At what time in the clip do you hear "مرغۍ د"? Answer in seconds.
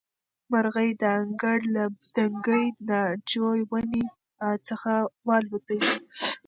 0.51-1.03